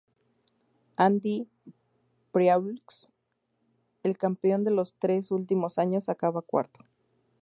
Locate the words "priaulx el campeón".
2.31-4.63